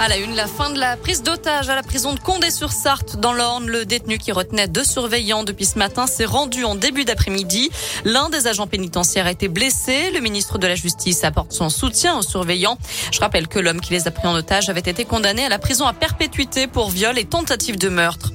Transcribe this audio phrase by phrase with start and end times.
[0.00, 3.32] À la une, la fin de la prise d'otage à la prison de Condé-sur-Sarthe dans
[3.32, 3.68] l'Orne.
[3.68, 7.70] Le détenu qui retenait deux surveillants depuis ce matin s'est rendu en début d'après-midi.
[8.04, 10.10] L'un des agents pénitentiaires a été blessé.
[10.10, 12.76] Le ministre de la Justice apporte son soutien aux surveillants.
[13.12, 15.60] Je rappelle que l'homme qui les a pris en otage avait été condamné à la
[15.60, 18.32] prison à perpétuité pour viol et tentative de meurtre.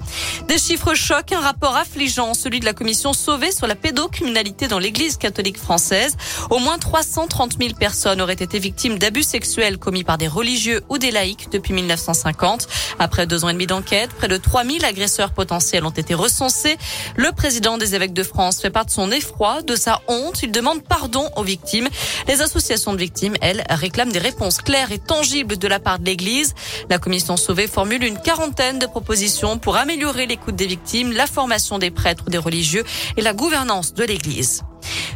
[0.47, 4.79] Des chiffres choquent, un rapport affligeant, celui de la commission sauvée sur la pédocriminalité dans
[4.79, 6.15] l'église catholique française.
[6.49, 10.97] Au moins 330 000 personnes auraient été victimes d'abus sexuels commis par des religieux ou
[10.97, 12.67] des laïcs depuis 1950.
[12.99, 16.77] Après deux ans et demi d'enquête, près de 3 000 agresseurs potentiels ont été recensés.
[17.15, 20.43] Le président des évêques de France fait part de son effroi, de sa honte.
[20.43, 21.87] Il demande pardon aux victimes.
[22.27, 26.05] Les associations de victimes, elles, réclament des réponses claires et tangibles de la part de
[26.05, 26.53] l'église.
[26.89, 31.79] La commission sauvée formule une quarantaine de propositions pour améliorer l'écoute des victimes, la formation
[31.79, 32.83] des prêtres, des religieux
[33.17, 34.63] et la gouvernance de l'Église.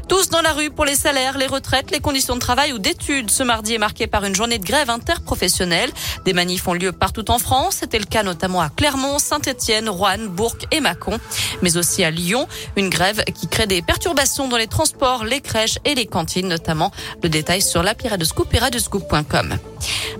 [0.08, 3.32] Tous dans la rue pour les salaires, les retraites, les conditions de travail ou d'études.
[3.32, 5.90] Ce mardi est marqué par une journée de grève interprofessionnelle.
[6.26, 7.78] Des manifs ont lieu partout en France.
[7.80, 11.20] C'était le cas notamment à Clermont, Saint-Etienne, Rouen, Bourg et Mâcon.
[11.62, 12.48] Mais aussi à Lyon.
[12.76, 16.92] Une grève qui crée des perturbations dans les transports, les crèches et les cantines notamment.
[17.24, 19.58] Le détail sur la de Scoop et radioscoop.com.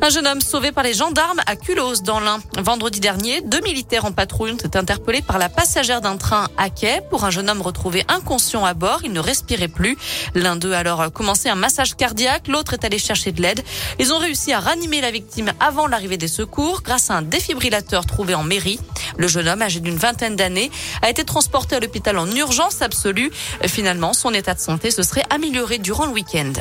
[0.02, 2.40] Un jeune homme sauvé par les gendarmes à Culose dans l'Ain.
[2.58, 6.70] Vendredi dernier, deux militaires en patrouille ont été interpellés par la passagère d'un train à
[6.70, 9.02] quai pour un jeune homme retrouvé inconscient à bord.
[9.04, 9.98] Il ne respirait plus.
[10.36, 12.48] L'un d'eux a alors commencé un massage cardiaque.
[12.48, 13.64] L'autre est allé chercher de l'aide.
[13.98, 18.06] Ils ont réussi à ranimer la victime avant l'arrivée des secours grâce à un défibrillateur
[18.06, 18.80] trouvé en mairie.
[19.18, 20.70] Le jeune homme, âgé d'une vingtaine d'années,
[21.02, 23.32] a été transporté à l'hôpital en urgence absolue.
[23.66, 26.54] Finalement, son état de santé se serait amélioré durant le week-end.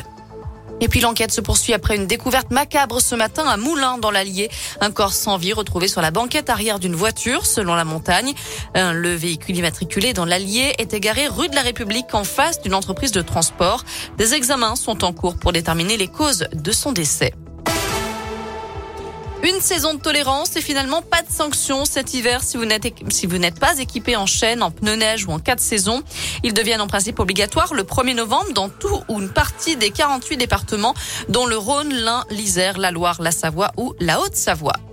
[0.81, 4.49] Et puis l'enquête se poursuit après une découverte macabre ce matin à Moulins dans l'Allier.
[4.81, 8.33] Un corps sans vie retrouvé sur la banquette arrière d'une voiture selon la montagne.
[8.75, 13.11] Le véhicule immatriculé dans l'Allier est égaré rue de la République en face d'une entreprise
[13.11, 13.85] de transport.
[14.17, 17.33] Des examens sont en cours pour déterminer les causes de son décès.
[19.43, 23.77] Une saison de tolérance et finalement pas de sanctions cet hiver si vous n'êtes pas
[23.77, 26.01] équipé en chaîne, en pneus neige ou en cas de saison.
[26.43, 30.37] Ils deviennent en principe obligatoires le 1er novembre dans tout ou une partie des 48
[30.37, 30.93] départements
[31.27, 34.92] dont le Rhône, l'Ain, l'Isère, la Loire, la Savoie ou la Haute-Savoie.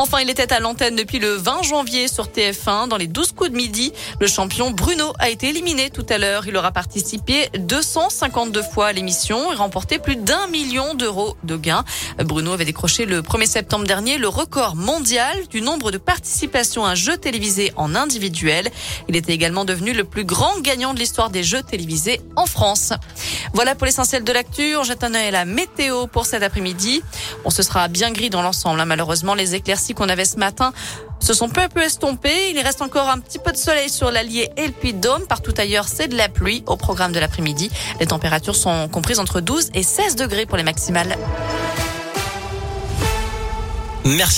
[0.00, 3.50] Enfin, il était à l'antenne depuis le 20 janvier sur TF1 dans les 12 coups
[3.50, 3.92] de midi.
[4.20, 6.46] Le champion Bruno a été éliminé tout à l'heure.
[6.46, 11.84] Il aura participé 252 fois à l'émission et remporté plus d'un million d'euros de gains.
[12.18, 16.90] Bruno avait décroché le 1er septembre dernier le record mondial du nombre de participations à
[16.90, 18.70] un jeu télévisé en individuel.
[19.08, 22.92] Il était également devenu le plus grand gagnant de l'histoire des jeux télévisés en France.
[23.52, 24.76] Voilà pour l'essentiel de l'actu.
[24.76, 27.02] On jette un œil à la météo pour cet après-midi.
[27.44, 28.80] On se sera bien gris dans l'ensemble.
[28.80, 28.84] Hein.
[28.84, 29.56] Malheureusement, les
[29.94, 30.72] qu'on avait ce matin
[31.20, 32.50] se sont peu à peu estompées.
[32.50, 35.26] Il reste encore un petit peu de soleil sur l'Allier et le Puy-de-Dôme.
[35.26, 37.70] Partout ailleurs, c'est de la pluie au programme de l'après-midi.
[38.00, 41.16] Les températures sont comprises entre 12 et 16 degrés pour les maximales.
[44.04, 44.26] Merci.